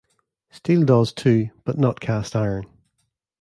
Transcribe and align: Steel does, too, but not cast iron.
Steel 0.49 0.83
does, 0.83 1.13
too, 1.13 1.49
but 1.63 1.77
not 1.77 1.99
cast 1.99 2.35
iron. 2.35 2.65